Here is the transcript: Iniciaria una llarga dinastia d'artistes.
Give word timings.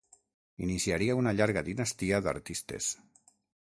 Iniciaria 0.67 1.17
una 1.21 1.35
llarga 1.41 1.65
dinastia 1.69 2.25
d'artistes. 2.29 2.93